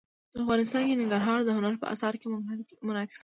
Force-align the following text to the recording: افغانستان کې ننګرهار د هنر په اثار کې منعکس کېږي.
افغانستان 0.41 0.81
کې 0.87 0.99
ننګرهار 1.01 1.39
د 1.45 1.49
هنر 1.57 1.73
په 1.81 1.85
اثار 1.93 2.13
کې 2.19 2.27
منعکس 2.87 3.11
کېږي. 3.11 3.17